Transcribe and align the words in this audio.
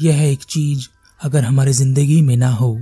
यह 0.00 0.22
एक 0.22 0.42
चीज़ 0.44 0.86
अगर 1.20 1.44
हमारे 1.44 1.72
ज़िंदगी 1.72 2.20
में 2.22 2.36
ना 2.36 2.50
हो 2.50 2.78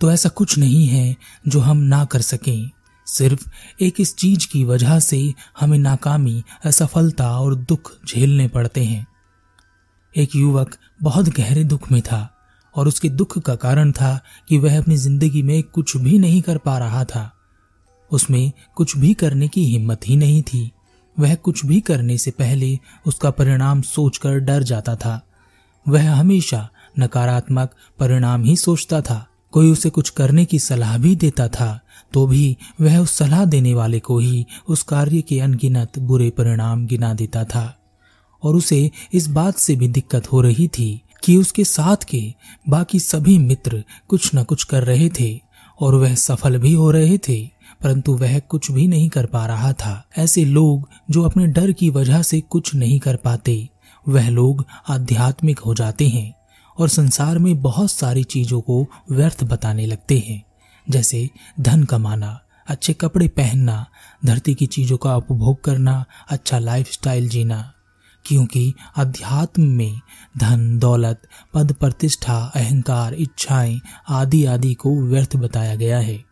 तो 0.00 0.10
ऐसा 0.12 0.28
कुछ 0.28 0.56
नहीं 0.58 0.86
है 0.86 1.16
जो 1.48 1.60
हम 1.60 1.76
ना 1.76 2.04
कर 2.04 2.20
सकें। 2.20 2.70
सिर्फ़ 3.06 3.48
एक 3.80 4.00
इस 4.00 4.14
चीज़ 4.16 4.46
की 4.48 4.64
वजह 4.64 4.98
से 5.00 5.18
हमें 5.60 5.78
नाकामी, 5.78 6.42
असफलता 6.64 7.30
और 7.40 7.54
दुख 7.54 7.92
झेलने 8.06 8.48
पड़ते 8.48 8.84
हैं। 8.84 9.06
एक 10.14 10.36
युवक 10.36 10.76
बहुत 11.02 11.28
गहरे 11.28 11.64
दुख 11.64 11.90
में 11.92 12.00
था 12.02 12.28
और 12.74 12.88
उसके 12.88 13.08
दुख 13.08 13.38
का 13.38 13.54
कारण 13.54 13.92
था 13.92 14.18
कि 14.48 14.58
वह 14.58 14.78
अपनी 14.78 14.96
ज़िंदगी 14.96 15.42
में 15.42 15.62
कुछ 15.64 15.96
भी 15.96 16.18
नहीं 16.18 16.42
कर 16.42 16.58
पा 16.58 16.78
रहा 16.78 17.04
था। 17.04 17.30
उसमें 18.10 18.52
कुछ 18.76 18.96
भी 18.96 19.14
करने 19.14 19.48
की 19.48 19.64
हिम्मत 19.64 20.08
ही 20.08 20.16
नहीं 20.16 20.42
थी। 20.42 20.70
वह 21.16 21.34
कुछ 21.34 21.64
भी 21.66 21.80
करने 21.80 22.18
से 22.18 22.30
पहले 22.30 22.78
उसका 23.06 23.30
परिणाम 23.30 23.82
सोचकर 23.82 24.38
डर 24.38 24.62
जाता 24.62 24.96
था। 24.96 25.20
वह 25.88 26.10
हमेशा 26.12 26.68
नकारात्मक 26.98 27.74
परिणाम 27.98 28.44
ही 28.44 28.56
सोचता 28.56 29.00
था। 29.00 29.26
कोई 29.52 29.70
उसे 29.70 29.90
कुछ 29.90 30.10
करने 30.10 30.44
की 30.44 30.58
सलाह 30.58 30.96
भी 30.98 31.14
देता 31.16 31.48
था 31.48 31.80
तो 32.12 32.26
भी 32.26 32.56
वह 32.80 32.98
उस 32.98 33.12
सलाह 33.12 33.44
देने 33.44 33.74
वाले 33.74 33.98
को 34.00 34.18
ही 34.18 34.46
उस 34.68 34.82
कार्य 34.82 35.20
के 35.22 35.38
अनगिनत 35.40 35.98
बुरे 35.98 36.28
परिणाम 36.30 36.86
गिना 36.86 37.12
देता 37.14 37.44
था। 37.44 37.74
और 38.42 38.56
उसे 38.56 38.90
इस 39.12 39.26
बात 39.28 39.56
से 39.56 39.76
भी 39.76 39.88
दिक्कत 39.88 40.32
हो 40.32 40.40
रही 40.40 40.68
थी 40.68 40.90
कि 41.24 41.36
उसके 41.36 41.64
साथ 41.64 42.04
के 42.04 42.22
बाकी 42.68 43.00
सभी 43.00 43.38
मित्र 43.38 43.82
कुछ 44.08 44.30
न 44.34 44.44
कुछ 44.44 44.64
कर 44.64 44.84
रहे 44.84 45.08
थे 45.20 45.38
और 45.80 45.94
वह 45.94 46.14
सफल 46.14 46.58
भी 46.58 46.72
हो 46.72 46.90
रहे 46.90 47.18
थे, 47.18 47.38
परंतु 47.82 48.12
वह 48.12 48.38
कुछ 48.38 48.70
भी 48.70 48.86
नहीं 48.88 49.08
कर 49.08 49.26
पा 49.26 49.46
रहा 49.46 49.72
था। 49.72 50.02
ऐसे 50.18 50.44
लोग 50.44 50.88
जो 51.10 51.22
अपने 51.22 51.46
डर 51.46 51.72
की 51.72 51.90
वजह 51.90 52.22
से 52.22 52.40
कुछ 52.40 52.74
नहीं 52.74 52.98
कर 53.00 53.16
पाते। 53.16 53.68
वह 54.08 54.28
लोग 54.28 54.66
आध्यात्मिक 54.88 55.58
हो 55.58 55.74
जाते 55.74 56.08
हैं 56.08 56.34
और 56.78 56.88
संसार 56.88 57.38
में 57.38 57.62
बहुत 57.62 57.90
सारी 57.90 58.24
चीज़ों 58.24 58.60
को 58.60 58.86
व्यर्थ 59.10 59.44
बताने 59.44 59.86
लगते 59.86 60.24
हैं, 60.28 60.44
जैसे 60.90 61.30
धन 61.60 61.84
कमाना, 61.84 62.40
अच्छे 62.68 62.92
कपड़े 62.92 63.28
पहनना, 63.28 63.86
धरती 64.26 64.54
की 64.54 64.66
चीज़ों 64.66 64.96
का 64.96 65.16
उपभोग 65.16 65.64
करना 65.64 66.04
अच्छा 66.30 66.58
लाइफस्टाइल 66.58 67.28
जीना। 67.28 67.72
क्योंकि 68.24 68.74
अध्यात्म 68.96 69.62
में 69.62 70.00
धन, 70.38 70.78
दौलत, 70.78 71.22
पद 71.54 71.72
प्रतिष्ठा, 71.72 72.52
अहंकार, 72.54 73.14
इच्छाएँ 73.14 73.80
आदि 74.08 74.44
आदि 74.44 74.74
को 74.74 75.00
व्यर्थ 75.02 75.36
बताया 75.36 75.74
गया 75.74 75.98
है। 75.98 76.24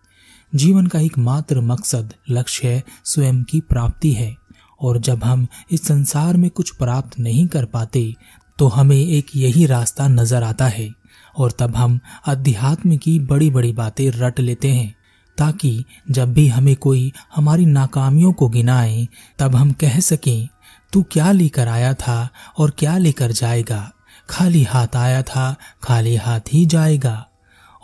जीवन 0.54 0.86
का 0.86 1.00
एकमात्र 1.00 1.60
मकसद, 1.60 2.14
लक्ष्य 2.30 2.82
स्वयं 3.04 3.42
की 3.42 3.60
प्राप्ति 3.60 4.12
है। 4.12 4.36
और 4.80 4.98
जब 4.98 5.24
हम 5.24 5.46
इस 5.70 5.86
संसार 5.86 6.36
में 6.36 6.50
कुछ 6.50 6.70
प्राप्त 6.70 7.18
नहीं 7.18 7.46
कर 7.46 7.64
पाते 7.64 8.12
तो 8.58 8.66
हमें 8.68 8.96
एक 8.96 9.26
यही 9.36 9.64
रास्ता 9.66 10.06
नज़र 10.08 10.42
आता 10.42 10.66
है। 10.66 10.88
और 11.36 11.52
तब 11.52 11.76
हम 11.76 11.98
अध्यात्म 12.26 12.96
की 12.96 13.18
बड़ी 13.20 13.50
बड़ी 13.50 13.72
बातें 13.72 14.08
रट 14.10 14.40
लेते 14.40 14.70
हैं, 14.72 14.94
ताकि 15.38 15.84
जब 16.10 16.32
भी 16.32 16.46
हमें 16.48 16.74
कोई 16.76 17.12
हमारी 17.34 17.66
नाकामियों 17.66 18.32
को 18.32 18.48
गिनाए, 18.48 19.06
तब 19.38 19.56
हम 19.56 19.72
कह 19.72 19.98
सकें, 20.00 20.48
तू 20.92 21.02
क्या 21.02 21.30
लेकर 21.32 21.68
आया 21.68 21.92
था 21.94 22.28
और 22.58 22.70
क्या 22.70 22.96
लेकर 22.98 23.32
जाएगा? 23.32 23.90
खाली 24.30 24.62
हाथ 24.62 24.96
आया 24.96 25.22
था, 25.22 25.54
खाली 25.82 26.16
हाथ 26.16 26.52
ही 26.52 26.64
जाएगा। 26.66 27.26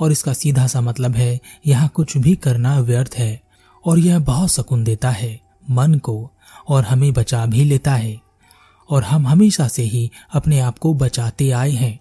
और 0.01 0.13
इसका 0.13 0.33
सीधा 0.33 0.67
सा 0.67 0.81
मतलब 0.81 1.15
है, 1.15 1.41
यहाँ 1.67 1.89
कुछ 1.89 2.17
भी 2.17 2.35
करना 2.37 2.79
व्यर्थ 2.79 3.15
है, 3.15 3.41
और 3.85 3.99
यह 3.99 4.19
बहुत 4.19 4.51
सुकून 4.51 4.85
देता 4.85 5.11
है 5.11 5.39
मन 5.71 5.95
को। 5.95 6.31
और 6.69 6.85
हमें 6.85 7.13
बचा 7.13 7.47
भी 7.47 7.65
लेता 7.65 7.95
है। 7.95 8.21
और 8.91 9.05
हम 9.05 9.27
हमेशा 9.27 9.69
से 9.69 9.83
ही 9.83 10.11
अपने 10.33 10.61
आप 10.61 10.79
को 10.79 10.95
बचाते 10.95 11.51
आए 11.51 11.71
हैं। 11.71 12.01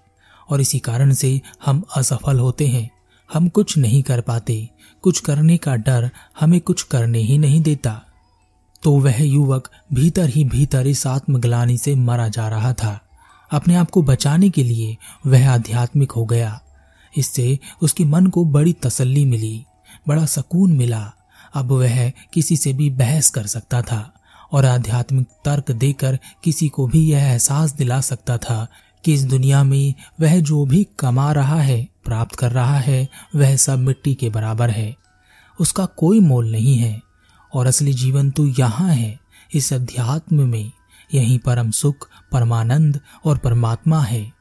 और 0.50 0.62
इसी 0.62 0.80
कारण 0.80 1.14
से 1.14 1.42
हम 1.66 1.84
असफल 1.96 2.40
होते 2.40 2.68
हैं। 2.68 2.90
हम 3.34 3.50
कुछ 3.50 3.78
नहीं 3.78 4.04
कर 4.04 4.22
पाते। 4.22 4.70
कुछ 5.02 5.20
करने 5.20 5.58
का 5.58 5.76
डर 5.76 6.12
हमें 6.40 6.62
कुछ 6.62 6.84
करने 6.84 7.20
ही 7.20 7.38
नहीं 7.38 7.62
देता। 7.62 8.02
तो 8.84 8.92
वह 8.92 9.24
युवक 9.24 9.72
भीतर 9.94 10.30
ही 10.30 10.44
भीतर 10.44 10.88
इस 10.88 11.08
आत्मग्लानी 11.08 11.78
से 11.78 11.96
मरा 11.96 12.28
जा 12.28 12.50
रहा 12.50 12.74
था। 12.74 13.02
अपने 13.52 13.76
आप 13.76 13.90
को 13.90 14.02
बचाने 14.02 14.50
के 14.50 14.64
लिए 14.64 14.98
वह 15.26 15.50
आध्यात्मिक 15.50 16.12
हो 16.12 16.26
गया। 16.26 16.62
इससे 17.18 17.60
उसके 17.82 18.06
मन 18.06 18.28
को 18.28 18.46
बड़ी 18.46 18.74
तसल्ली 18.74 19.26
मिली, 19.26 19.66
बड़ा 20.08 20.26
सुकून 20.26 20.74
मिला। 20.74 21.14
अब 21.56 21.72
वह 21.72 22.10
किसी 22.10 22.58
से 22.58 22.74
भी 22.74 22.90
बहस 22.90 23.30
कर 23.30 23.48
सकता 23.48 23.82
था। 23.82 24.14
और 24.52 24.66
आध्यात्मिक 24.66 25.28
तर्क 25.46 25.72
देकर 25.72 26.20
किसी 26.44 26.70
को 26.70 26.88
भी 26.88 27.12
यह 27.12 27.20
एहसास 27.20 27.74
दिला 27.74 28.02
सकता 28.02 28.38
था 28.38 28.68
कि 29.06 29.14
इस 29.14 29.24
दुनिया 29.24 29.64
में 29.64 29.94
वह 30.22 30.40
जो 30.40 30.66
भी 30.66 30.88
कमा 31.00 31.32
रहा 31.32 31.62
है, 31.62 31.88
प्राप्त 32.06 32.36
कर 32.36 32.52
रहा 32.52 32.78
है, 32.78 33.10
वह 33.36 33.56
सब 33.56 33.80
मिट्टी 33.80 34.16
के 34.16 34.30
बराबर 34.30 34.70
है। 34.70 34.96
उसका 35.60 35.86
कोई 35.86 36.20
मोल 36.20 36.52
नहीं 36.52 36.78
है 36.78 37.02
और 37.54 37.68
असली 37.68 37.94
जीवन 37.94 38.32
तो 38.32 38.48
यहाँ 38.48 38.94
है, 38.94 39.20
इस 39.54 39.74
अध्यात्म 39.74 40.48
में। 40.48 40.72
यही 41.14 41.38
परम 41.38 41.72
सुख, 41.72 42.10
परमानंद 42.32 43.00
और 43.26 43.38
परमात्मा 43.38 44.02
है। 44.02 44.32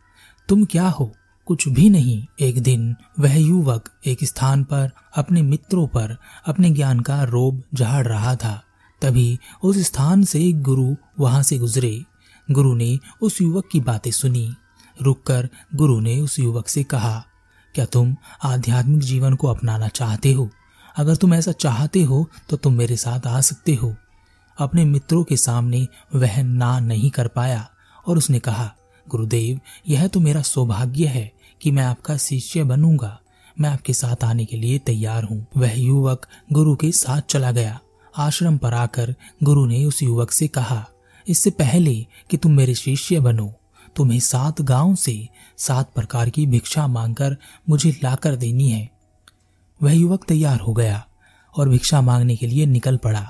तुम 0.49 0.65
क्या 0.65 0.89
हो? 0.89 1.13
कुछ 1.47 1.69
भी 1.69 1.91
नहीं। 1.91 2.27
एक 2.41 2.63
दिन 2.63 2.97
वह 3.19 3.37
युवक 3.37 3.89
एक 4.07 4.25
स्थान 4.25 4.65
पर 4.65 4.91
अपने 5.17 5.43
मित्रों 5.43 5.87
पर, 5.87 6.17
अपने 6.47 6.71
ज्ञान 6.71 7.01
का 7.01 7.23
रोब 7.23 7.63
झाड़ 7.75 8.07
रहा 8.07 8.37
था। 8.37 8.63
तभी 9.03 9.39
उस 9.63 9.79
स्थान 9.79 10.23
से 10.25 10.45
एक 10.45 10.63
गुरु 10.63 10.95
वहाँ 11.21 11.43
से 11.43 11.59
गुजरे। 11.59 12.03
गुरु 12.49 12.75
ने 12.75 12.99
उस 13.23 13.41
युवक 13.41 13.69
की 13.73 13.81
बातें 13.81 14.11
सुनी। 14.11 14.51
रुककर 14.99 15.49
गुरु 15.75 15.99
ने 16.01 16.21
उस 16.21 16.39
युवक 16.39 16.69
से 16.69 16.83
कहा, 16.85 17.25
क्या 17.75 17.85
तुम 17.85 18.15
आध्यात्मिक 18.45 19.01
जीवन 19.01 19.35
को 19.35 19.49
अपनाना 19.49 19.89
चाहते 19.89 20.33
हो? 20.33 20.49
अगर 20.97 21.17
तुम 21.17 21.35
ऐसा 21.35 21.53
चाहते 21.53 22.03
हो 22.03 22.27
तो 22.49 22.57
तुम 22.57 22.75
मेरे 22.75 22.97
साथ 22.97 23.27
आ 23.27 23.41
सकते 23.41 23.75
हो 23.75 23.95
अपने 24.59 24.85
मित्रों 24.85 25.23
के 25.25 25.37
सामने 25.37 25.87
वह 26.15 26.43
ना 26.43 26.79
नहीं 26.81 27.11
कर 27.11 27.29
पाया 27.29 27.69
और 28.07 28.19
उसने 28.19 28.39
कहा, 28.39 28.71
गुरुदेव, 29.07 29.61
यह 29.89 30.07
तो 30.07 30.21
मेरा 30.21 30.43
सौभाग्य 30.43 31.07
है 31.07 31.31
कि 31.61 31.71
मैं 31.71 31.85
आपका 31.85 32.17
शिष्य 32.17 32.65
बनूँगा। 32.65 33.19
मैं 33.57 33.71
आपके 33.71 33.93
साथ 33.93 34.25
आने 34.25 34.45
के 34.45 34.57
लिए 34.57 34.79
तैयार 34.79 35.25
हूँ 35.25 35.47
वह 35.57 35.73
युवक 35.73 36.27
गुरु 36.53 36.75
के 36.77 36.91
साथ 36.93 37.21
चला 37.23 37.51
गया। 37.53 37.79
आश्रम 38.15 38.57
पर 38.59 38.75
आकर 38.75 39.15
गुरु 39.43 39.65
ने 39.67 39.85
उस 39.85 40.03
युवक 40.03 40.31
से 40.31 40.49
कहा, 40.49 40.85
इससे 41.27 41.51
पहले 41.51 41.95
कि 42.31 42.37
तुम 42.37 42.53
मेरे 42.53 42.75
शिष्य 42.75 43.21
बनो, 43.21 43.53
तुम्हें 43.97 44.19
सात 44.21 44.61
गाँव 44.63 44.95
से 44.95 45.29
सात 45.59 45.93
प्रकार 45.95 46.31
की 46.31 46.47
भिक्षा 46.47 46.87
मांगकर 46.87 47.37
मुझे 47.69 47.91
लाकर 48.05 48.37
देनी 48.37 48.69
है। 48.69 48.89
वह 49.81 49.93
युवक 49.93 50.25
तैयार 50.25 50.61
हो 50.61 50.73
गया 50.73 51.05
और 51.55 51.69
भिक्षा 51.69 52.01
मांगने 52.01 52.37
के 52.37 52.47
लिए 52.47 52.67
निकल 52.67 52.97
पड़ा। 52.97 53.27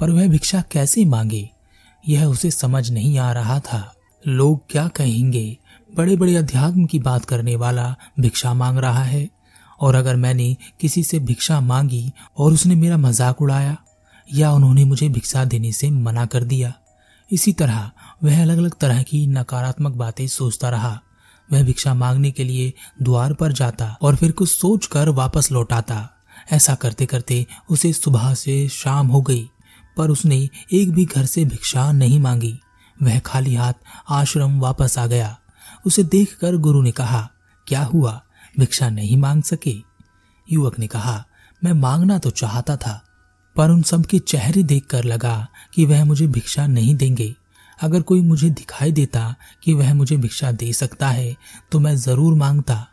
पर 0.00 0.10
वह 0.10 0.28
भिक्षा 0.28 0.62
कैसे 0.72 1.04
मांगे, 1.04 1.48
यह 2.04 2.24
उसे 2.26 2.50
समझ 2.50 2.90
नहीं 2.90 3.18
आ 3.18 3.32
रहा 3.32 3.58
था। 3.60 3.82
लोग 4.24 4.60
क्या 4.70 4.86
कहेंगे 4.88 5.56
बड़े 5.92 6.16
बड़े 6.16 6.34
अध्यात्म 6.36 6.84
की 6.84 6.98
बात 6.98 7.24
करने 7.24 7.56
वाला 7.56 7.94
भिक्षा 8.20 8.54
मांग 8.54 8.78
रहा 8.78 9.02
है, 9.02 9.28
और 9.80 9.94
अगर 9.94 10.16
मैंने 10.16 10.56
किसी 10.80 11.02
से 11.02 11.18
भिक्षा 11.18 11.60
मांगी 11.60 12.10
और 12.38 12.52
उसने 12.52 12.74
मेरा 12.74 12.96
मज़ाक 12.96 13.42
उड़ाया 13.42 13.76
या 14.34 14.52
उन्होंने 14.52 14.84
मुझे 14.84 15.08
भिक्षा 15.08 15.44
देने 15.44 15.72
से 15.72 15.90
मना 15.90 16.26
कर 16.26 16.44
दिया। 16.44 16.72
इसी 17.32 17.52
तरह, 17.52 17.90
वह 18.24 18.42
अलग 18.42 18.58
अलग 18.58 18.74
तरह 18.80 19.02
की 19.02 19.26
नकारात्मक 19.26 19.92
बातें 19.92 20.26
सोचता 20.26 20.68
रहा। 20.68 21.00
वह 21.52 21.62
भिक्षा 21.62 21.94
मांगने 21.94 22.30
के 22.30 22.44
लिए 22.44 22.72
द्वार 23.02 23.34
पर 23.34 23.52
जाता 23.52 23.96
और 24.02 24.16
फिर 24.16 24.32
कुछ 24.32 24.50
सोचकर 24.50 25.08
वापस 25.08 25.52
लौटाता। 25.52 26.10
ऐसा 26.52 26.74
करते 26.74 27.06
करते 27.06 27.46
उसे 27.70 27.92
सुबह 27.92 28.34
से 28.34 28.68
शाम 28.68 29.06
हो 29.06 29.22
गई, 29.22 29.50
पर 29.96 30.10
उसने 30.10 30.48
एक 30.72 30.90
भी 30.90 31.04
घर 31.04 31.26
से 31.26 31.44
भिक्षा 31.44 31.92
नहीं 31.92 32.20
मांगी। 32.20 32.60
वह 33.02 33.18
खाली 33.18 33.54
हाथ 33.54 33.72
आश्रम 34.08 34.60
वापस 34.60 34.98
आ 34.98 35.06
गया। 35.06 35.38
उसे 35.86 36.04
देखकर 36.04 36.56
गुरु 36.56 36.82
ने 36.82 36.90
कहा, 36.90 37.30
क्या 37.66 37.82
हुआ? 37.82 38.22
भिक्षा 38.58 38.88
नहीं 38.88 39.16
मांग 39.16 39.42
सके? 39.42 39.76
युवक 40.52 40.78
ने 40.78 40.86
कहा, 40.86 41.24
मैं 41.64 41.72
मांगना 41.72 42.18
तो 42.18 42.30
चाहता 42.30 42.76
था 42.76 43.06
पर 43.56 43.70
उन 43.70 43.82
सब 43.82 44.04
के 44.06 44.18
चेहरे 44.18 44.62
देखकर 44.62 45.04
लगा 45.04 45.46
कि 45.74 45.84
वह 45.84 46.04
मुझे 46.04 46.26
भिक्षा 46.28 46.66
नहीं 46.66 46.94
देंगे। 46.94 47.34
अगर 47.78 48.02
कोई 48.02 48.20
मुझे 48.20 48.50
दिखाई 48.50 48.92
देता 48.92 49.34
कि 49.62 49.74
वह 49.74 49.92
मुझे 49.94 50.16
भिक्षा 50.16 50.50
दे 50.52 50.72
सकता 50.72 51.08
है 51.08 51.34
तो 51.72 51.78
मैं 51.80 51.94
ज़रूर 51.96 52.34
माँगता। 52.34 52.86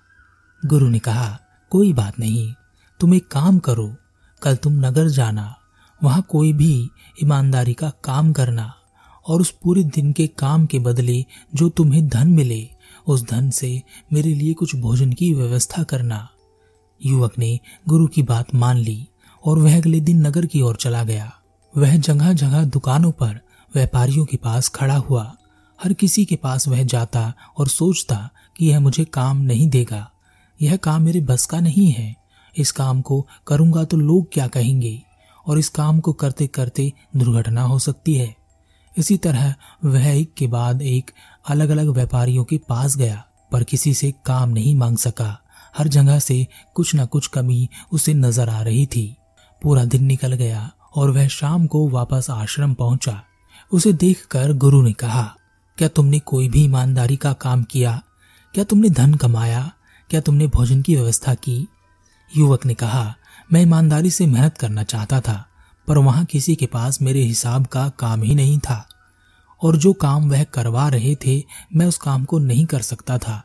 गुरु 0.64 0.88
ने 0.90 1.00
कहा, 1.00 1.38
कोई 1.72 1.92
बात 1.94 2.20
नहीं, 2.20 2.54
तुम 3.00 3.14
एक 3.14 3.28
काम 3.28 3.60
करो। 3.60 3.94
कल 4.42 4.56
तुम 4.56 4.74
नगर 4.86 5.08
जाना, 5.08 5.54
वहाँ 6.02 6.22
कोई 6.30 6.54
भी 6.54 6.90
ईमानदारी 7.24 7.74
का 7.74 7.90
काम 8.04 8.32
करना 8.34 8.74
और 9.26 9.42
उस 9.42 9.52
पूरे 9.64 9.84
दिन 9.86 10.12
के 10.14 10.28
काम 10.30 10.66
के 10.66 10.80
बदले 10.80 11.24
जो 11.56 11.70
तुम्हें 11.70 12.08
धन 12.08 12.28
मिले, 12.28 12.68
उस 13.08 13.24
धन 13.30 13.50
से 13.50 13.82
मेरे 14.14 14.34
लिए 14.34 14.54
कुछ 14.54 14.76
भोजन 14.76 15.14
की 15.14 15.34
व्यवस्था 15.34 15.84
करना। 15.84 16.28
युवक 17.02 17.38
ने 17.40 17.60
गुरु 17.90 18.08
की 18.08 18.24
बात 18.24 18.54
मान 18.56 18.78
ली। 18.78 19.08
और 19.48 19.60
वह 19.60 19.78
अगले 19.78 20.00
दिन 20.00 20.28
नगर 20.28 20.46
की 20.46 20.62
ओर 20.62 20.76
चला 20.76 21.04
गया। 21.04 21.32
वह 21.78 21.98
जगह 21.98 22.34
जगह 22.34 22.64
दुकानों 22.66 23.12
पर 23.12 23.40
व्यापारियों 23.76 24.26
के 24.26 24.38
पास 24.38 24.70
खड़ा 24.70 24.96
हुआ। 24.96 25.36
हर 25.84 25.94
किसी 25.94 26.26
के 26.26 26.36
पास 26.36 26.68
वह 26.68 26.84
जाता 26.84 27.34
और 27.58 27.68
सोचता 27.68 28.30
कि 28.58 28.66
यह 28.66 28.80
मुझे 28.80 29.06
काम 29.06 29.38
नहीं 29.38 29.70
देगा। 29.70 30.12
यह 30.62 30.76
काम 30.76 31.02
मेरे 31.02 31.22
बस 31.22 31.46
का 31.46 31.60
नहीं 31.60 31.92
है। 31.92 32.16
इस 32.58 32.72
काम 32.72 33.02
को 33.02 33.28
करूँगा 33.48 33.84
तो 33.84 33.98
लोग 33.98 34.34
क्या 34.34 34.48
कहेंगे? 34.48 35.04
और 35.48 35.60
इस 35.60 35.70
काम 35.70 36.00
को 36.00 36.14
करते 36.14 36.48
करते 36.48 36.94
दुर्घटना 37.18 37.62
हो 37.62 37.80
सकती 37.80 38.16
है। 38.16 38.36
इसी 38.98 39.18
तरह 39.18 39.56
वह 39.86 40.08
एक 40.08 40.34
के 40.34 40.48
बाद 40.48 40.82
एक 40.82 41.12
अलग 41.48 41.70
अलग 41.70 41.90
व्यापारियों 41.90 42.44
के 42.44 42.58
पास 42.58 42.98
गया, 42.98 43.26
पर 43.52 43.64
किसी 43.64 43.94
से 43.94 44.14
काम 44.26 44.50
नहीं 44.50 44.76
मांग 44.76 44.98
सका। 44.98 45.38
हर 45.78 45.88
जगह 45.88 46.20
से 46.20 46.48
कुछ 46.74 46.96
न 46.96 47.06
कुछ 47.06 47.28
कमी 47.28 47.70
उसे 47.92 48.14
नज़र 48.14 48.50
आ 48.50 48.62
रही 48.62 48.86
थी। 48.86 49.18
पूरा 49.64 49.86
दिन 49.86 50.04
निकल 50.04 50.34
गया 50.34 50.72
और 50.96 51.12
वह 51.12 51.28
शाम 51.28 51.68
को 51.68 51.90
वापस 51.90 52.28
आश्रम 52.30 52.74
पहुँचा। 52.74 53.24
उसे 53.72 53.94
देखकर 53.94 54.54
गुरु 54.54 54.82
ने 54.82 54.94
कहा, 54.94 55.36
क्या 55.78 55.88
तुमने 55.88 56.20
कोई 56.20 56.50
भी 56.50 56.64
ईमानदारी 56.64 57.16
का 57.16 57.34
काम 57.34 57.64
किया? 57.64 58.02
क्या 58.54 58.64
तुमने 58.64 58.90
धन 58.90 59.14
कमाया? 59.14 59.72
क्या 60.10 60.22
तुमने 60.22 60.48
भोजन 60.48 60.82
की 60.82 60.96
व्यवस्था 60.96 61.34
की? 61.34 61.68
युवक 62.38 62.66
ने 62.66 62.74
कहा, 62.74 63.16
मैं 63.54 63.62
ईमानदारी 63.62 64.10
से 64.10 64.28
मेहनत 64.28 64.58
करना 64.58 64.84
चाहता 64.84 65.22
था, 65.22 65.46
पर 65.88 65.98
वहाँ 65.98 66.26
किसी 66.26 66.56
के 66.56 66.66
पास 66.66 67.02
मेरे 67.02 67.22
हिसाब 67.22 67.66
का 67.66 67.90
काम 67.90 68.22
ही 68.22 68.36
नहीं 68.36 68.60
था। 68.60 68.90
और 69.64 69.78
जो 69.78 69.94
काम 69.94 70.30
वह 70.30 70.44
करवा 70.44 70.90
रहे 70.90 71.16
थे, 71.16 71.44
मैं 71.76 71.86
उस 71.86 71.98
काम 71.98 72.26
को 72.26 72.40
नहीं 72.40 72.66
कर 72.66 72.82
सकता 72.82 73.18
था। 73.18 73.44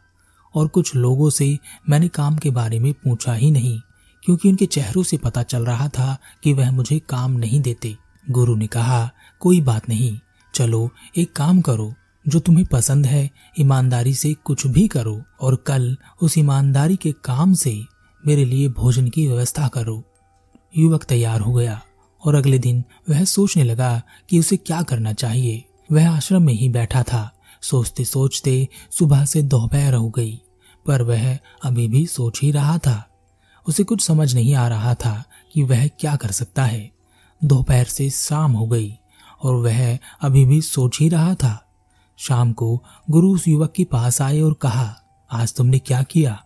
और 0.55 0.69
कुछ 0.69 0.95
लोगों 0.95 1.31
से 1.31 1.59
मैंने 1.89 2.09
काम 2.09 2.37
के 2.37 2.51
बारे 2.51 2.79
में 2.79 2.93
पूछा 2.93 3.35
ही 3.35 3.51
नहीं। 3.51 3.81
क्योंकि 4.25 4.49
उनके 4.49 4.67
चेहरों 4.67 5.03
से 5.03 5.17
पता 5.17 5.43
चल 5.43 5.65
रहा 5.65 5.89
था 5.89 6.19
कि 6.45 6.53
वह 6.53 6.71
मुझे 6.71 6.99
काम 6.99 7.33
नहीं 7.33 7.61
देते। 7.61 7.97
गुरु 8.31 8.57
ने 8.57 8.67
कहा, 8.67 9.11
कोई 9.41 9.61
बात 9.61 9.89
नहीं। 9.89 10.19
चलो, 10.55 10.91
एक 11.17 11.33
काम 11.33 11.61
करो। 11.61 11.95
जो 12.29 12.41
तुम्हें 12.41 12.67
पसंद 12.67 13.07
है, 13.07 13.31
ईमानदारी 13.61 14.15
से 14.15 14.35
कुछ 14.35 14.67
भी 14.67 14.89
करो 14.89 15.23
और 15.41 15.57
कल 15.57 15.97
उस 16.23 16.39
ईमानदारी 16.39 16.97
के 16.97 17.13
काम 17.13 17.55
से 17.55 17.85
मेरे 18.27 18.45
लिए 18.45 18.69
भोजन 18.69 19.09
की 19.09 19.27
व्यवस्था 19.27 19.69
करो। 19.69 20.05
युवक 20.77 21.05
तैयार 21.05 21.41
हो 21.41 21.53
गया 21.53 21.83
और 22.25 22.35
अगले 22.35 22.59
दिन 22.59 22.85
वह 23.11 23.25
सोचने 23.25 23.65
लगा 23.65 24.03
कि 24.31 24.39
उसे 24.39 24.57
क्या 24.57 24.83
करना 24.83 25.13
चाहिए। 25.13 25.65
वह 25.93 26.11
आश्रम 26.11 26.43
में 26.43 26.55
ही 26.55 26.69
बैठा 26.69 27.03
था। 27.03 27.39
सोचते 27.63 28.05
सोचते 28.05 28.69
सुबह 28.91 29.25
से 29.25 29.43
दोपहर 29.43 29.95
हो 29.95 30.11
गई, 30.11 30.41
पर 30.87 31.03
वह 31.03 31.39
अभी 31.65 31.89
भी 31.89 32.07
सोच 32.07 32.41
ही 32.43 32.51
रहा 32.51 32.79
था। 32.79 33.12
उसे 33.69 33.85
कुछ 33.85 34.01
समझ 34.01 34.35
नहीं 34.35 34.55
आ 34.55 34.69
रहा 34.69 34.95
था 34.95 35.25
कि 35.53 35.63
वह 35.63 35.89
क्या 35.89 36.17
कर 36.17 36.31
सकता 36.31 36.65
है। 36.65 36.93
दोपहर 37.45 37.85
से 37.85 38.11
शाम 38.11 38.53
हो 38.53 38.67
गई 38.67 38.99
और 39.43 39.55
वह 39.55 39.99
अभी 40.23 40.45
भी 40.45 40.63
सोच 40.63 41.01
ही 41.01 41.09
रहा 41.09 41.35
था। 41.35 41.69
शाम 42.17 42.53
को 42.53 42.85
गुरु 43.11 43.35
उस 43.35 43.49
युवक 43.49 43.73
के 43.73 43.85
पास 43.85 44.23
आए 44.23 44.41
और 44.41 44.53
कहा, 44.53 44.97
आज 45.33 45.55
तुमने 45.55 45.79
क्या 45.79 46.03
किया? 46.03 46.45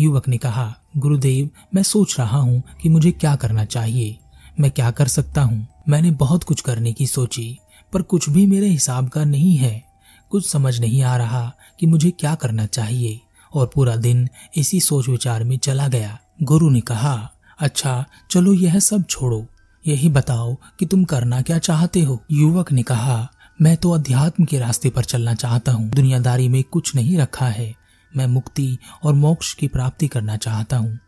युवक 0.00 0.28
ने 0.28 0.38
कहा, 0.38 0.74
गुरुदेव, 0.96 1.50
मैं 1.74 1.82
सोच 1.82 2.20
रहा 2.20 2.38
हूँ 2.38 2.62
कि 2.82 2.88
मुझे 2.88 3.12
क्या 3.12 3.36
करना 3.36 3.64
चाहिए। 3.64 4.18
मैं 4.60 4.70
क्या 4.70 4.90
कर 4.90 5.08
सकता 5.08 5.42
हूँ? 5.42 5.68
मैंने 5.88 6.10
बहुत 6.10 6.44
कुछ 6.44 6.60
करने 6.60 6.92
की 6.92 7.06
सोची, 7.06 7.58
पर 7.92 8.02
कुछ 8.02 8.28
भी 8.28 8.46
मेरे 8.46 8.66
हिसाब 8.66 9.08
का 9.08 9.24
नहीं 9.24 9.56
है। 9.56 9.84
कुछ 10.30 10.50
समझ 10.50 10.80
नहीं 10.80 11.02
आ 11.02 11.16
रहा 11.16 11.52
कि 11.80 11.86
मुझे 11.86 12.10
क्या 12.10 12.34
करना 12.34 12.66
चाहिए 12.66 13.20
और 13.54 13.70
पूरा 13.74 13.96
दिन 13.96 14.28
इसी 14.56 14.80
सोच 14.80 15.08
विचार 15.08 15.44
में 15.44 15.58
चला 15.58 15.88
गया। 15.88 16.18
गुरु 16.42 16.70
ने 16.70 16.80
कहा 16.80 17.32
अच्छा 17.58 18.04
चलो 18.30 18.52
यह 18.52 18.78
सब 18.78 19.04
छोड़ो। 19.04 19.46
यही 19.86 20.08
बताओ 20.08 20.56
कि 20.78 20.86
तुम 20.86 21.04
करना 21.04 21.42
क्या 21.42 21.58
चाहते 21.58 22.00
हो? 22.00 22.22
युवक 22.30 22.72
ने 22.72 22.82
कहा, 22.82 23.30
मैं 23.62 23.76
तो 23.76 23.90
अध्यात्म 23.90 24.44
के 24.44 24.58
रास्ते 24.58 24.90
पर 24.90 25.04
चलना 25.04 25.34
चाहता 25.34 25.72
हूँ। 25.72 25.90
दुनियादारी 25.90 26.48
में 26.48 26.64
कुछ 26.64 26.94
नहीं 26.94 27.18
रखा 27.18 27.46
है। 27.46 27.74
मैं 28.16 28.26
मुक्ति 28.26 28.78
और 29.04 29.14
मोक्ष 29.14 29.54
की 29.54 29.68
प्राप्ति 29.68 30.08
करना 30.08 30.36
चाहता 30.36 30.76
हूँ। 30.76 30.98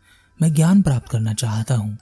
मैं 0.42 0.54
ज्ञान 0.54 0.82
प्राप्त 0.82 1.08
करना 1.08 1.34
चाहता 1.34 1.74
हूँ। 1.74 1.98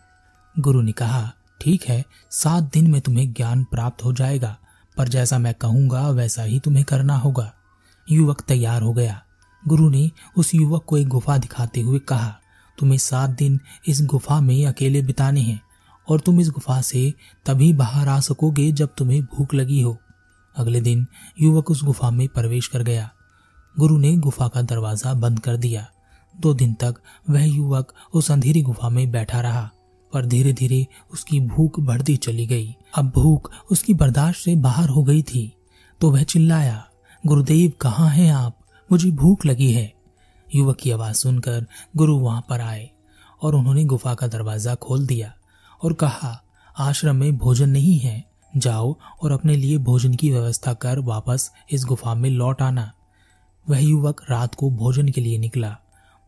गुरु 0.59 0.83
ने 0.83 0.93
कहा, 0.93 1.33
ठीक 1.61 1.85
है, 1.89 2.05
सात 2.31 2.63
दिन 2.63 2.91
में 2.91 3.01
तुम्हें 3.01 3.33
ज्ञान 3.33 3.65
प्राप्त 3.65 4.05
हो 4.05 4.13
जाएगा। 4.13 4.57
पर 4.97 5.09
जैसा 5.09 5.39
मैं 5.39 5.55
कहूँगा, 5.55 6.09
वैसा 6.09 6.43
ही 6.43 6.61
तुम्हें 6.61 6.85
करना 6.85 7.17
होगा। 7.17 7.53
युवक 8.11 8.41
तैयार 8.41 8.83
हो 8.83 8.93
गया। 8.93 9.23
गुरु 9.69 9.91
ने 9.91 10.11
उस 10.37 10.55
युवक 10.55 10.85
को 10.87 10.99
एक 10.99 11.09
गुफा 11.09 11.39
दिखाते 11.39 11.81
हुए 11.81 11.99
कहा 11.99 12.41
तुम्हें 12.79 12.99
सात 12.99 13.31
दिन 13.31 13.59
इस 13.89 14.03
गुफा 14.05 14.41
में 14.41 14.65
अकेले 14.67 15.03
बिताने 15.03 15.41
हैं, 15.41 15.61
और 16.09 16.21
तुम 16.21 16.41
इस 16.41 16.51
गुफा 16.51 16.81
से 16.83 17.13
तभी 17.47 17.73
बाहर 17.73 18.09
आ 18.09 18.19
सकोगे 18.21 18.71
जब 18.73 18.95
तुम्हें 18.99 19.23
भूख 19.27 19.55
लगी 19.55 19.81
हो। 19.81 19.97
अगले 20.57 20.81
दिन 20.81 21.07
युवक 21.41 21.71
उस 21.71 21.83
गुफा 21.85 22.11
में 22.11 22.27
प्रवेश 22.29 22.67
कर 22.67 22.83
गया। 22.83 23.11
गुरु 23.77 23.99
ने 23.99 24.17
गुफा 24.19 24.49
का 24.49 24.63
दरवाज़ा 24.63 25.15
बंद 25.15 25.41
कर 25.41 25.57
दिया। 25.57 25.87
दो 26.35 26.53
दिन 26.55 26.75
तक 26.75 26.95
वह 27.31 27.45
युवक 27.47 27.93
उस 28.15 28.31
अंधेरी 28.31 28.63
गुफा 28.63 28.89
में 28.89 29.11
बैठा 29.11 29.41
रहा, 29.41 29.71
पर 30.13 30.27
धीरे 30.27 30.53
धीरे 30.53 30.87
उसकी 31.13 31.41
भूख 31.43 31.81
बढ़ती 31.81 32.17
चली 32.19 32.47
गई। 32.47 32.75
अब 32.97 33.11
भूख 33.15 33.51
उसकी 33.71 33.95
बर्दाश्त 33.95 34.45
से 34.45 34.55
बाहर 34.57 34.89
हो 34.89 35.03
गई 35.03 35.23
थी 35.25 35.53
तो 36.01 36.11
वह 36.11 36.23
चिल्लाया, 36.25 36.85
गुरुदेव, 37.25 37.73
कहाँ 37.81 38.09
हैं 38.11 38.31
आप? 38.33 38.59
मुझे 38.91 39.11
भूख 39.13 39.47
लगी 39.47 39.73
है। 39.73 39.93
युवक 40.55 40.77
की 40.77 40.91
आवाज़ 40.91 41.17
सुनकर 41.17 41.67
गुरु 41.97 42.19
वहाँ 42.19 42.47
पर 42.49 42.61
आए 42.61 42.91
और 43.43 43.55
उन्होंने 43.55 43.85
गुफा 43.85 44.15
का 44.15 44.27
दरवाज़ा 44.27 44.75
खोल 44.75 45.07
दिया 45.07 45.33
और 45.83 45.93
कहा, 45.93 46.43
आश्रम 46.79 47.17
में 47.17 47.37
भोजन 47.37 47.69
नहीं 47.69 47.99
है, 47.99 48.25
जाओ 48.57 48.97
और 49.23 49.33
अपने 49.33 49.57
लिए 49.57 49.79
भोजन 49.79 50.15
की 50.15 50.31
व्यवस्था 50.31 50.75
कर 50.75 50.99
वापस 50.99 51.51
इस 51.73 51.85
गुफा 51.85 52.15
में 52.15 52.31
लौट 52.31 52.63
आना। 52.63 52.93
वह 53.69 53.79
युवक 53.79 54.23
रात 54.31 54.55
को 54.55 54.71
भोजन 54.71 55.09
के 55.09 55.21
लिए 55.21 55.39
निकला। 55.39 55.77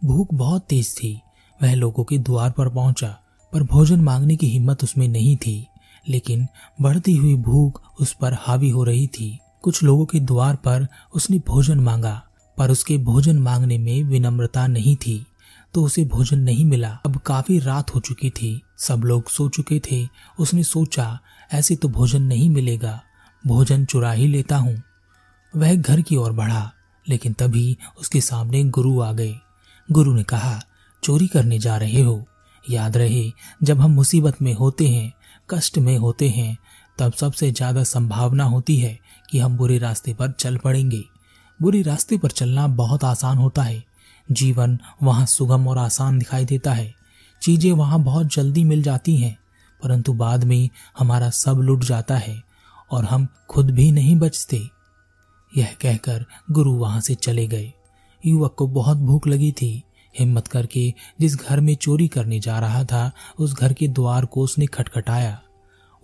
भूख 0.04 0.28
बहुत 0.34 0.66
तेज 0.69 0.94
थी। 0.96 1.20
वह 1.62 1.74
लोगों 1.74 2.04
के 2.04 2.19
द्वार 2.19 2.50
पर 2.50 2.69
पहुँचा, 2.69 3.19
पर 3.52 3.62
भोजन 3.62 4.00
मांगने 4.00 4.36
की 4.36 4.46
हिम्मत 4.46 4.84
उसमें 4.84 5.08
नहीं 5.08 5.36
थी, 5.36 5.66
लेकिन 6.08 6.46
बढ़ती 6.80 7.16
हुई 7.16 7.34
भूख 7.34 7.82
उस 8.00 8.12
पर 8.12 8.34
हावी 8.34 8.70
हो 8.70 8.84
रही 8.84 9.06
थी। 9.06 9.38
कुछ 9.62 9.82
लोगों 9.82 10.06
के 10.06 10.20
द्वार 10.20 10.56
पर 10.56 10.86
उसने 11.14 11.38
भोजन 11.38 11.80
मांगा। 11.80 12.22
पर 12.58 12.70
उसके 12.70 12.99
भोजन 12.99 13.38
मांगने 13.38 13.79
में 13.79 14.03
विनम्रता 14.03 14.67
नहीं 14.67 14.97
थी 14.97 15.25
तो 15.75 15.82
उसे 15.85 16.05
भोजन 16.05 16.38
नहीं 16.38 16.64
मिला। 16.64 16.88
अब 17.06 17.17
काफ़ी 17.17 17.58
रात 17.58 17.94
हो 17.94 18.00
चुकी 18.00 18.31
थी। 18.31 18.61
सब 18.79 19.03
लोग 19.05 19.29
सो 19.29 19.49
चुके 19.49 19.81
थे। 19.91 20.06
उसने 20.38 20.62
सोचा, 20.62 21.19
ऐसे 21.53 21.76
तो 21.76 21.88
भोजन 21.88 22.23
नहीं 22.23 22.49
मिलेगा। 22.50 23.00
भोजन 23.47 23.85
चुरा 23.85 24.12
ही 24.12 24.26
लेता 24.26 24.56
हूँ। 24.56 24.82
वह 25.55 25.75
घर 25.75 26.00
की 26.00 26.17
ओर 26.17 26.32
बढ़ा, 26.32 26.70
लेकिन 27.06 27.32
तभी 27.32 27.76
उसके 28.00 28.20
सामने 28.20 28.62
गुरु 28.64 29.00
आ 29.00 29.12
गए। 29.12 29.35
गुरु 29.88 30.14
ने 30.14 30.23
कहा, 30.23 30.61
चोरी 31.03 31.27
करने 31.29 31.58
जा 31.58 31.77
रहे 31.77 32.03
हो। 32.03 32.25
याद 32.65 32.96
रहे, 32.96 33.31
जब 33.63 33.81
हम 33.81 33.91
मुसीबत 33.91 34.43
में 34.43 34.53
होते 34.55 34.89
हैं, 34.89 35.13
कष्ट 35.51 35.79
में 35.79 35.96
होते 35.98 36.29
हैं, 36.29 36.56
तब 36.98 37.13
सबसे 37.13 37.51
ज़्यादा 37.53 37.84
संभावना 37.84 38.44
होती 38.44 38.77
है 38.77 38.98
कि 39.31 39.39
हम 39.39 39.56
बुरे 39.56 39.79
रास्ते 39.79 40.15
पर 40.15 40.31
चल 40.31 40.56
पड़ेंगे। 40.56 41.05
बुरे 41.63 41.82
रास्ते 41.82 42.19
पर 42.19 42.31
चलना 42.31 42.67
बहुत 42.67 43.05
आसान 43.05 43.39
होता 43.39 43.63
है। 43.63 43.82
जीवन 44.32 44.79
वहाँ 45.03 45.27
सुगम 45.27 45.69
और 45.69 45.79
आसान 45.79 46.19
दिखाई 46.19 46.44
देता 46.44 46.72
है। 46.72 46.94
चीज़ें 47.43 47.72
वहाँ 47.72 48.03
बहुत 48.03 48.27
जल्दी 48.27 48.65
मिल 48.65 48.82
जाती 48.82 49.17
हैं, 49.17 49.36
परंतु 49.82 50.13
बाद 50.13 50.44
में 50.44 50.69
हमारा 50.98 51.31
सब 51.31 51.60
लुट 51.60 51.84
जाता 51.84 52.17
है 52.17 52.43
और 52.91 53.05
हम 53.05 53.27
खुद 53.48 53.70
भी 53.70 53.91
नहीं 53.93 54.17
बचते। 54.17 54.60
यह 55.56 55.75
कहकर 55.82 56.25
गुरु 56.51 56.72
वहाँ 56.72 57.01
से 57.01 57.15
चले 57.15 57.46
गए। 57.46 57.72
युवक 58.25 58.55
को 58.55 58.67
बहुत 58.67 58.96
भूख 58.96 59.27
लगी 59.27 59.53
थी। 59.53 59.82
हिम्मत 60.19 60.48
करके 60.48 60.93
जिस 61.20 61.36
घर 61.36 61.60
में 61.60 61.75
चोरी 61.75 62.08
करने 62.08 62.41
जा 62.41 62.58
रहा 62.58 62.84
था, 62.84 63.10
उस 63.39 63.55
घर 63.55 63.72
के 63.72 63.89
द्वार 63.89 64.25
को 64.25 64.43
उसने 64.43 64.67
खटखटाया। 64.67 65.41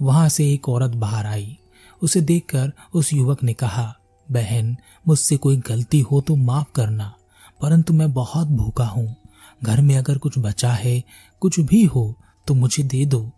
वहाँ 0.02 0.28
से 0.28 0.52
एक 0.52 0.68
औरत 0.68 0.90
बाहर 0.90 1.26
आई। 1.26 1.56
उसे 2.02 2.20
देखकर 2.20 2.72
उस 2.94 3.12
युवक 3.12 3.42
ने 3.42 3.52
कहा 3.54 3.94
बहन, 4.32 4.76
मुझसे 5.08 5.36
कोई 5.36 5.56
गलती 5.56 6.00
हो 6.00 6.20
तो 6.20 6.36
माफ़ 6.36 6.72
करना, 6.74 7.14
परंतु 7.62 7.92
मैं 7.92 8.12
बहुत 8.12 8.48
भूखा 8.48 8.84
हूँ। 8.84 9.16
घर 9.64 9.80
में 9.80 9.96
अगर 9.96 10.18
कुछ 10.18 10.38
बचा 10.38 10.72
है, 10.72 11.02
कुछ 11.40 11.60
भी 11.60 11.84
हो 11.84 12.14
तो 12.46 12.54
मुझे 12.54 12.82
दे 12.82 13.06
दो। 13.06 13.30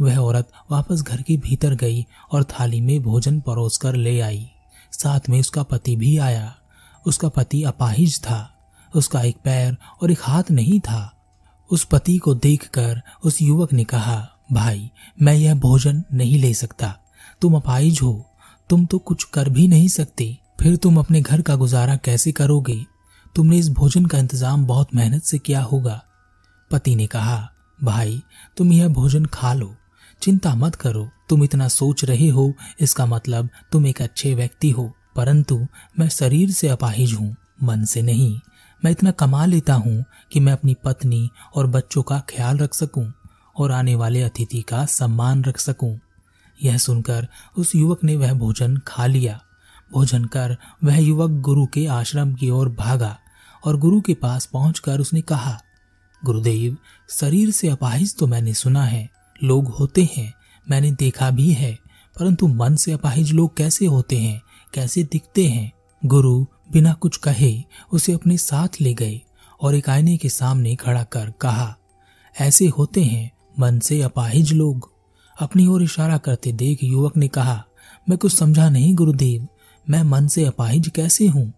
वह 0.00 0.18
औरत 0.18 0.50
वापस 0.70 1.02
घर 1.02 1.22
के 1.22 1.36
भीतर 1.36 1.74
गई 1.74 2.06
और 2.32 2.44
थाली 2.44 2.80
में 2.80 3.02
भोजन 3.02 3.40
परोस 3.40 3.76
कर 3.76 3.94
ले 3.94 4.20
आई। 4.20 4.50
साथ 4.92 5.28
में 5.28 5.40
उसका 5.40 5.62
पति 5.62 5.96
भी 5.96 6.18
आया। 6.18 6.54
उसका 7.06 7.28
पति 7.28 7.62
अपाहिज 7.62 8.20
था। 8.20 8.56
उसका 8.96 9.22
एक 9.22 9.36
पैर 9.44 9.76
और 10.02 10.10
एक 10.10 10.18
हाथ 10.22 10.50
नहीं 10.50 10.80
था। 10.80 11.16
उस 11.70 11.84
पति 11.84 12.18
को 12.18 12.34
देखकर 12.34 13.02
उस 13.24 13.42
युवक 13.42 13.72
ने 13.72 13.84
कहा, 13.84 14.28
भाई, 14.52 14.90
मैं 15.22 15.34
यह 15.34 15.54
भोजन 15.54 16.04
नहीं 16.12 16.38
ले 16.38 16.54
सकता। 16.54 16.96
तुम 17.40 17.56
अपाहिज 17.56 18.00
हो। 18.02 18.29
तुम 18.70 18.84
तो 18.86 18.98
कुछ 18.98 19.24
कर 19.24 19.48
भी 19.48 19.66
नहीं 19.68 19.88
सकते, 19.88 20.36
फिर 20.60 20.76
तुम 20.76 20.98
अपने 20.98 21.20
घर 21.20 21.40
का 21.42 21.54
गुजारा 21.56 21.96
कैसे 21.96 22.32
करोगे? 22.32 22.76
तुमने 23.36 23.58
इस 23.58 23.68
भोजन 23.68 24.04
का 24.06 24.18
इंतज़ाम 24.18 24.66
बहुत 24.66 24.94
मेहनत 24.94 25.22
से 25.22 25.38
किया 25.38 25.60
होगा। 25.62 26.00
पति 26.70 26.94
ने 26.94 27.06
कहा, 27.06 27.48
भाई, 27.78 28.22
तुम 28.56 28.72
यह 28.72 28.88
भोजन 28.88 29.24
खा 29.24 29.52
लो। 29.54 29.74
चिंता 30.22 30.54
मत 30.54 30.74
करो, 30.74 31.08
तुम 31.28 31.44
इतना 31.44 31.68
सोच 31.68 32.04
रहे 32.04 32.28
हो, 32.28 32.52
इसका 32.80 33.06
मतलब 33.06 33.48
तुम 33.72 33.86
एक 33.86 34.02
अच्छे 34.02 34.34
व्यक्ति 34.34 34.70
हो, 34.70 34.90
परंतु 35.16 35.58
मैं 35.98 36.08
शरीर 36.08 36.50
से 36.50 36.68
अपाहिज 36.68 37.12
हूँ, 37.12 37.34
मन 37.62 37.84
से 37.84 38.02
नहीं। 38.02 38.38
मैं 38.82 38.90
इतना 38.90 39.10
कमा 39.10 39.44
लेता 39.46 39.74
हूँ 39.74 40.04
कि 40.32 40.40
मैं 40.40 40.52
अपनी 40.52 40.76
पत्नी 40.84 41.28
और 41.54 41.66
बच्चों 41.66 42.02
का 42.02 42.18
ख्याल 42.28 42.58
रख 42.58 42.74
सकूँ 42.74 43.12
और 43.56 43.72
आने 43.72 43.94
वाले 43.94 44.22
अतिथि 44.22 44.62
का 44.62 44.84
सम्मान 44.86 45.44
रख 45.44 45.58
सकूँ। 45.58 45.98
यह 46.62 46.78
सुनकर 46.78 47.28
उस 47.58 47.74
युवक 47.74 48.04
ने 48.04 48.16
वह 48.16 48.32
भोजन 48.32 48.76
खा 48.86 49.06
लिया। 49.06 49.40
भोजन 49.92 50.24
कर 50.24 50.56
वह 50.84 50.98
युवक 50.98 51.30
गुरु 51.40 51.66
के 51.66 51.86
आश्रम 51.86 52.34
की 52.34 52.50
ओर 52.50 52.68
भागा 52.68 53.16
और 53.64 53.76
गुरु 53.76 54.00
के 54.00 54.14
पास 54.14 54.46
पहुंचकर 54.46 55.00
उसने 55.00 55.20
कहा, 55.20 55.58
गुरुदेव, 56.22 56.76
शरीर 57.10 57.50
से 57.50 57.68
अपाहिज 57.68 58.16
तो 58.16 58.26
मैंने 58.26 58.54
सुना 58.54 58.84
है। 58.84 59.08
लोग 59.40 59.68
होते 59.68 60.08
हैं, 60.16 60.32
मैंने 60.66 60.90
देखा 60.92 61.30
भी 61.30 61.52
है, 61.52 61.72
परंतु 62.16 62.46
मन 62.46 62.76
से 62.76 62.92
अपाहिज 62.92 63.32
लोग 63.32 63.56
कैसे 63.56 63.86
होते 63.86 64.18
हैं, 64.18 64.40
कैसे 64.74 65.02
दिखते 65.02 65.46
हैं? 65.48 65.72
गुरु 66.02 66.44
बिना 66.72 66.92
कुछ 66.92 67.16
कहे 67.16 67.52
उसे 67.92 68.12
अपने 68.12 68.36
साथ 68.36 68.80
ले 68.80 68.94
गए 68.94 69.20
और 69.60 69.74
एक 69.74 69.88
आईने 69.88 70.16
के 70.16 70.28
सामने 70.28 70.74
खड़ा 70.76 71.02
कर 71.02 71.32
कहा, 71.40 71.76
ऐसे 72.36 72.66
होते 72.68 73.04
हैं, 73.04 73.30
मन 73.60 73.78
से 73.78 74.00
अपाहिज 74.02 74.52
लोग। 74.52 74.90
अपनी 75.40 75.66
ओर 75.66 75.82
इशारा 75.82 76.18
करते 76.18 76.52
देख 76.52 76.78
युवक 76.84 77.16
ने 77.16 77.28
कहा, 77.28 77.64
मैं 78.08 78.18
कुछ 78.18 78.32
समझा 78.32 78.68
नहीं, 78.68 78.94
गुरुदेव। 78.94 79.48
मैं 79.90 80.02
मन 80.02 80.26
से 80.26 80.44
अपाहिज 80.44 80.88
कैसे 80.88 81.26
हूँ? 81.26 81.52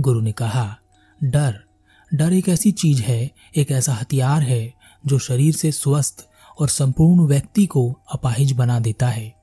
गुरु 0.00 0.20
ने 0.20 0.32
कहा, 0.32 0.76
डर। 1.24 1.60
डर 2.14 2.32
एक 2.32 2.48
ऐसी 2.48 2.72
चीज़ 2.72 3.02
है, 3.02 3.30
एक 3.56 3.70
ऐसा 3.70 3.94
हथियार 3.94 4.42
है, 4.42 4.74
जो 5.06 5.18
शरीर 5.18 5.54
से 5.54 5.72
स्वस्थ 5.72 6.28
और 6.58 6.68
संपूर्ण 6.68 7.26
व्यक्ति 7.26 7.66
को 7.66 8.00
अपाहिज 8.12 8.52
बना 8.52 8.80
देता 8.80 9.08
है। 9.08 9.34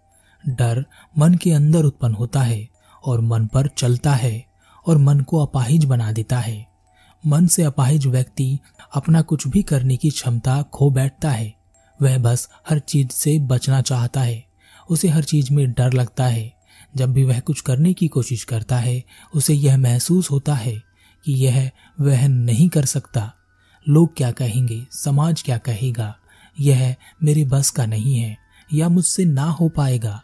डर 0.49 0.85
मन 1.19 1.33
के 1.33 1.51
अंदर 1.51 1.83
उत्पन्न 1.83 2.13
होता 2.13 2.41
है 2.41 2.67
और 3.05 3.21
मन 3.21 3.45
पर 3.45 3.67
चलता 3.67 4.13
है 4.13 4.45
और 4.87 4.97
मन 4.97 5.19
को 5.19 5.45
अपाहिज 5.45 5.85
बना 5.85 6.11
देता 6.11 6.39
है। 6.39 6.67
मन 7.27 7.47
से 7.47 7.63
अपाहिज 7.63 8.07
व्यक्ति 8.07 8.59
अपना 8.95 9.21
कुछ 9.21 9.47
भी 9.47 9.63
करने 9.63 9.97
की 9.97 10.09
क्षमता 10.09 10.61
खो 10.61 10.89
बैठता 10.89 11.31
है। 11.31 11.54
वह 12.01 12.17
बस 12.17 12.49
हर 12.69 12.79
चीज़ 12.79 13.09
से 13.09 13.39
बचना 13.39 13.81
चाहता 13.81 14.21
है। 14.21 14.45
उसे 14.89 15.07
हर 15.07 15.23
चीज़ 15.23 15.53
में 15.53 15.71
डर 15.71 15.93
लगता 15.93 16.25
है। 16.25 16.53
जब 16.95 17.13
भी 17.13 17.23
वह 17.23 17.39
कुछ 17.39 17.61
करने 17.61 17.93
की 17.93 18.07
कोशिश 18.07 18.43
करता 18.43 18.77
है, 18.77 19.03
उसे 19.35 19.53
यह 19.53 19.77
महसूस 19.77 20.31
होता 20.31 20.55
है 20.55 20.83
कि 21.25 21.33
यह 21.33 21.71
वह 22.01 22.27
नहीं 22.27 22.69
कर 22.69 22.85
सकता। 22.85 23.33
लोग 23.89 24.17
क्या 24.17 24.31
कहेंगे? 24.31 24.85
समाज 24.91 25.41
क्या 25.41 25.57
कहेगा? 25.57 26.15
यह 26.59 26.95
मेरे 27.23 27.45
बस 27.45 27.69
का 27.69 27.85
नहीं 27.85 28.19
है, 28.19 28.37
या 28.73 28.89
मुझसे 28.89 29.25
ना 29.25 29.43
हो 29.43 29.69
पाएगा। 29.69 30.23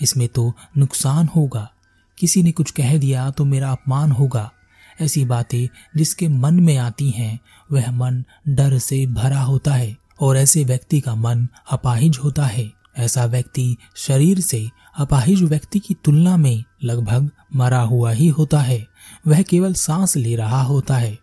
इसमें 0.00 0.28
तो 0.28 0.52
नुकसान 0.78 1.26
होगा। 1.36 1.70
किसी 2.18 2.42
ने 2.42 2.52
कुछ 2.52 2.70
कह 2.70 2.98
दिया 2.98 3.30
तो 3.30 3.44
मेरा 3.44 3.72
अपमान 3.72 4.12
होगा। 4.12 4.52
ऐसी 5.00 5.24
बातें 5.24 5.68
जिसके 5.96 6.28
मन 6.28 6.54
में 6.54 6.76
आती 6.76 7.10
हैं, 7.10 7.40
वह 7.72 7.90
मन 7.90 8.24
डर 8.48 8.78
से 8.78 9.06
भरा 9.06 9.40
होता 9.40 9.74
है। 9.74 9.96
और 10.24 10.36
ऐसे 10.36 10.64
व्यक्ति 10.64 11.00
का 11.00 11.14
मन 11.14 11.48
अपाहिज 11.70 12.18
होता 12.24 12.46
है। 12.46 12.72
ऐसा 12.98 13.24
व्यक्ति 13.24 13.76
शरीर 13.96 14.40
से 14.40 14.70
अपाहिज 14.98 15.42
व्यक्ति 15.42 15.78
की 15.78 15.94
तुलना 15.94 16.36
में 16.36 16.64
लगभग 16.84 17.30
मरा 17.56 17.80
हुआ 17.80 18.10
ही 18.10 18.28
होता 18.28 18.60
है। 18.60 18.86
वह 19.26 19.42
केवल 19.42 19.74
सांस 19.74 20.16
ले 20.16 20.36
रहा 20.36 20.62
होता 20.62 20.96
है। 20.96 21.18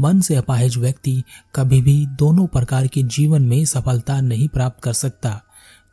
मन 0.00 0.20
से 0.20 0.34
अपाहिज 0.34 0.76
व्यक्ति 0.76 1.22
कभी 1.54 1.82
भी 1.82 2.06
दोनों 2.06 2.46
प्रकार 2.46 2.86
के 2.86 3.02
जीवन 3.02 3.42
में 3.42 3.64
सफलता 3.64 4.20
नहीं 4.20 4.48
प्राप्त 4.48 4.82
कर 4.82 4.92
सकता। 4.92 5.40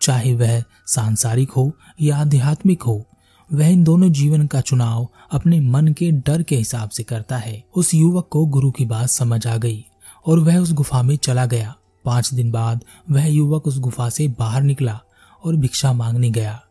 चाहे 0.02 0.36
वह 0.36 0.64
सांसारिक 0.88 1.52
हो 1.52 1.72
या 2.02 2.18
आध्यात्मिक 2.18 2.84
हो, 2.84 3.06
वह 3.54 3.68
इन 3.68 3.84
दोनों 3.84 4.12
जीवन 4.12 4.48
का 4.48 4.62
चुनाव 4.62 5.08
अपने 5.32 5.60
मन 5.60 5.88
के 5.88 6.12
डर 6.12 6.44
के 6.44 6.56
हिसाब 6.56 6.90
से 6.90 7.04
करता 7.04 7.38
है। 7.38 7.64
उस 7.76 7.94
युवक 7.94 8.28
को 8.32 8.46
गुरु 8.46 8.72
की 8.72 8.86
बात 8.86 9.10
समझ 9.10 9.48
आ 9.48 9.58
गई 9.58 9.86
और 10.26 10.40
वह 10.40 10.58
उस 10.58 10.74
गुफा 10.74 11.02
में 11.02 11.16
चला 11.16 11.46
गया। 11.46 11.76
पाँच 12.06 12.34
दिन 12.34 12.52
बाद 12.52 12.84
वह 13.12 13.26
युवक 13.26 13.68
उस 13.68 13.80
गुफा 13.80 14.10
से 14.10 14.28
बाहर 14.28 14.62
निकला 14.62 15.00
और 15.46 15.56
भिक्षा 15.56 15.94
मांगने 15.94 16.30
गया। 16.30 16.62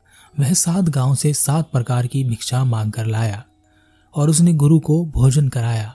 वह 0.41 0.53
सात 0.53 0.85
गाँव 0.85 1.15
से 1.15 1.35
सात 1.35 1.71
प्रकार 1.71 2.07
की 2.07 2.25
भिक्षा 2.25 2.65
मांग 2.65 2.93
कर 2.93 3.07
लाया 3.07 3.45
और 4.15 4.31
उसने 4.31 4.53
गुरु 4.53 4.79
को 4.79 5.05
भोजन 5.05 5.49
कराया। 5.49 5.95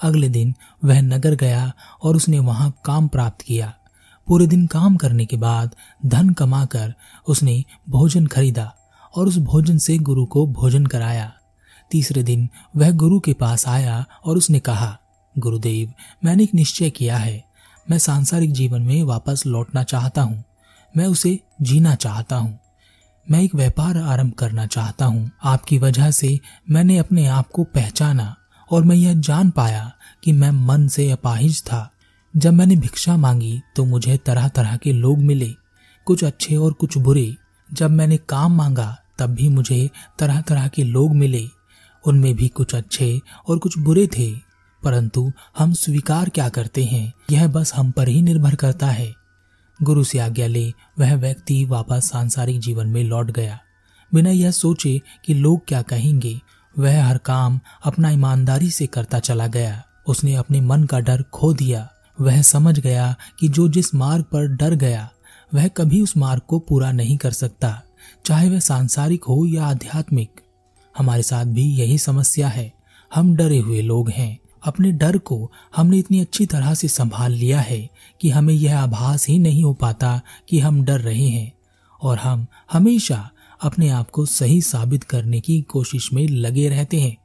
अगले 0.00 0.28
दिन 0.28 0.54
वह 0.84 1.00
नगर 1.00 1.34
गया 1.34 1.72
और 2.02 2.16
उसने 2.16 2.38
वहाँ 2.38 2.72
काम 2.84 3.08
प्राप्त 3.08 3.42
किया। 3.42 3.72
पूरे 4.26 4.46
दिन 4.46 4.66
काम 4.66 4.96
करने 4.96 5.26
के 5.26 5.36
बाद 5.36 5.74
धन 6.06 6.30
कमाकर 6.30 6.94
उसने 7.28 7.64
भोजन 7.88 8.26
खरीदा 8.26 8.74
और 9.16 9.28
उस 9.28 9.38
भोजन 9.38 9.78
से 9.78 9.98
गुरु 9.98 10.26
को 10.26 10.46
भोजन 10.46 10.86
कराया। 10.86 11.32
तीसरे 11.90 12.22
दिन 12.22 12.48
वह 12.76 12.90
गुरु 12.90 13.20
के 13.20 13.32
पास 13.32 13.68
आया 13.68 14.04
और 14.24 14.36
उसने 14.36 14.60
कहा, 14.60 14.98
गुरुदेव, 15.38 15.92
मैंने 16.24 16.42
एक 16.42 16.54
निश्चय 16.54 16.90
किया 16.90 17.16
है। 17.16 17.53
मैं 17.90 17.98
सांसारिक 17.98 18.52
जीवन 18.52 18.82
में 18.82 19.02
वापस 19.02 19.42
लौटना 19.46 19.82
चाहता 19.82 20.22
हूँ। 20.22 20.44
मैं 20.96 21.06
उसे 21.06 21.40
जीना 21.62 21.94
चाहता 21.94 22.36
हूँ। 22.36 22.58
मैं 23.30 23.42
एक 23.42 23.54
व्यापार 23.54 23.96
आरंभ 23.96 24.32
करना 24.32 24.66
चाहता 24.66 25.04
हूँ। 25.04 25.30
आपकी 25.44 25.78
वजह 25.78 26.10
से 26.10 26.40
मैंने 26.70 26.98
अपने 26.98 27.26
आप 27.26 27.48
को 27.48 27.64
पहचाना 27.64 28.36
और 28.70 28.84
मैं 28.84 28.96
यह 28.96 29.14
जान 29.14 29.50
पाया 29.50 29.92
कि 30.24 30.32
मैं 30.32 30.50
मन 30.50 30.88
से 30.88 31.10
अपाहिज 31.10 31.62
था। 31.62 31.90
जब 32.36 32.52
मैंने 32.52 32.76
भिक्षा 32.76 33.16
मांगी 33.16 33.60
तो 33.76 33.84
मुझे 33.84 34.16
तरह 34.16 34.48
तरह 34.48 34.76
के 34.76 34.92
लोग 34.92 35.18
मिले, 35.18 35.50
कुछ 36.06 36.24
अच्छे 36.24 36.56
और 36.56 36.72
कुछ 36.72 36.98
बुरे। 36.98 37.36
जब 37.70 37.90
मैंने 37.90 38.16
काम 38.16 38.56
मांगा 38.56 38.96
तब 39.18 39.26
भी 39.26 39.48
मुझे 39.48 39.90
तरह 40.18 40.40
तरह 40.40 40.68
के 40.68 40.82
लोग 40.82 41.14
मिले। 41.16 41.44
उनमें 42.04 42.34
भी 42.34 42.48
कुछ 42.48 42.74
अच्छे 42.74 43.20
और 43.48 43.58
कुछ 43.58 43.78
बुरे 43.78 44.06
थे। 44.06 44.43
परंतु 44.84 45.32
हम 45.58 45.72
स्वीकार 45.72 46.28
क्या 46.28 46.48
करते 46.48 46.84
हैं? 46.84 47.12
यह 47.30 47.46
बस 47.46 47.74
हम 47.74 47.90
पर 47.90 48.08
ही 48.08 48.22
निर्भर 48.22 48.54
करता 48.54 48.86
है। 48.86 49.14
गुरु 49.82 50.04
से 50.04 50.18
आज्ञा 50.18 50.46
ले, 50.46 50.72
वह 50.98 51.14
व्यक्ति 51.14 51.64
वापस 51.64 52.10
सांसारिक 52.10 52.60
जीवन 52.60 52.86
में 52.86 53.04
लौट 53.04 53.30
गया। 53.30 53.60
बिना 54.14 54.30
यह 54.30 54.50
सोचे 54.50 55.00
कि 55.24 55.34
लोग 55.34 55.66
क्या 55.68 55.82
कहेंगे, 55.82 56.40
वह 56.78 57.04
हर 57.04 57.18
काम 57.18 57.60
अपना 57.84 58.10
ईमानदारी 58.10 58.70
से 58.70 58.86
करता 58.86 59.18
चला 59.18 59.46
गया। 59.46 59.84
उसने 60.06 60.34
अपने 60.34 60.60
मन 60.60 60.84
का 60.84 61.00
डर 61.00 61.22
खो 61.22 61.52
दिया। 61.52 61.90
वह 62.20 62.42
समझ 62.42 62.78
गया 62.78 63.16
कि 63.40 63.48
जो 63.48 63.68
जिस 63.68 63.94
मार्ग 63.94 64.22
पर 64.22 64.46
डर 64.46 64.74
गया, 64.74 65.10
वह 65.54 65.68
कभी 65.68 66.00
उस 66.00 66.16
मार्ग 66.16 66.42
को 66.48 66.58
पूरा 66.58 66.92
नहीं 66.92 67.16
कर 67.16 67.30
सकता, 67.30 67.82
चाहे 68.24 68.50
वह 68.50 68.60
सांसारिक 68.60 69.24
हो 69.24 69.46
या 69.46 69.64
आध्यात्मिक। 69.64 70.30
हमारे 70.98 71.22
साथ 71.22 71.44
भी 71.44 71.62
यही 71.62 71.98
समस्या 71.98 72.48
है। 72.48 72.72
हम 73.14 73.36
डरे 73.36 73.58
हुए 73.58 73.82
लोग 73.82 74.10
हैं। 74.10 74.38
अपने 74.64 74.92
डर 74.92 75.18
को 75.18 75.52
हमने 75.76 75.98
इतनी 75.98 76.20
अच्छी 76.20 76.46
तरह 76.46 76.74
से 76.74 76.88
संभाल 76.88 77.32
लिया 77.32 77.60
है 77.60 77.90
कि 78.20 78.30
हमें 78.30 78.54
यह 78.54 78.80
आभास 78.80 79.28
ही 79.28 79.38
नहीं 79.38 79.64
हो 79.64 79.74
पाता 79.74 80.20
कि 80.48 80.60
हम 80.60 80.84
डर 80.84 81.00
रहे 81.00 81.28
हैं 81.28 81.52
और 82.02 82.18
हम 82.18 82.46
हमेशा 82.72 83.30
अपने 83.62 83.88
आप 83.88 84.10
को 84.10 84.26
सही 84.26 84.60
साबित 84.60 85.04
करने 85.04 85.40
की 85.40 85.62
कोशिश 85.62 86.12
में 86.12 86.28
लगे 86.28 86.68
रहते 86.68 87.00
हैं। 87.00 87.16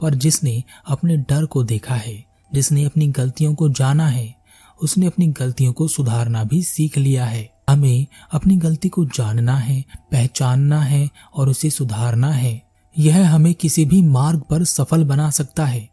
पर 0.00 0.14
जिसने 0.14 0.64
अपने 0.86 1.16
डर 1.16 1.44
को 1.44 1.64
देखा 1.64 1.94
है, 1.94 2.24
जिसने 2.54 2.84
अपनी 2.84 3.06
गलतियों 3.06 3.54
को 3.54 3.68
जाना 3.68 4.08
है, 4.08 4.34
उसने 4.82 5.06
अपनी 5.06 5.26
गलतियों 5.26 5.72
को 5.72 5.88
सुधारना 5.88 6.44
भी 6.44 6.62
सीख 6.62 6.98
लिया 6.98 7.24
है। 7.24 7.52
हमें 7.68 8.06
अपनी 8.32 8.56
गलती 8.56 8.88
को 8.88 9.04
जानना 9.04 9.56
है, 9.56 9.84
पहचानना 10.12 10.82
है 10.82 11.10
और 11.34 11.48
उसे 11.48 11.70
सुधारना 11.70 12.30
है। 12.30 12.62
यह 12.98 13.34
हमें 13.34 13.54
किसी 13.54 13.84
भी 13.84 14.02
मार्ग 14.02 14.42
पर 14.50 14.64
सफल 14.64 15.04
बना 15.04 15.30
सकता 15.30 15.66
है। 15.66 15.91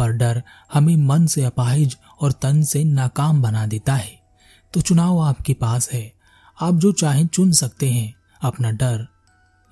पर 0.00 0.12
डर 0.12 0.42
हमें 0.72 0.96
मन 0.96 1.26
से 1.26 1.44
अपाहिज 1.44 1.96
और 2.20 2.32
तन 2.32 2.62
से 2.62 2.84
नाकाम 2.84 3.42
बना 3.42 3.66
देता 3.66 3.94
है। 3.94 4.20
तो 4.72 4.80
चुनाव 4.80 5.18
आपके 5.18 5.54
पास 5.54 5.92
है। 5.92 6.12
आप 6.60 6.74
जो 6.74 6.92
चाहें 6.92 7.26
चुन 7.26 7.52
सकते 7.52 7.90
हैं। 7.90 8.14
अपना 8.42 8.70
डर 8.70 9.06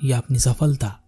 या 0.04 0.18
अपनी 0.18 0.38
सफलता। 0.38 0.98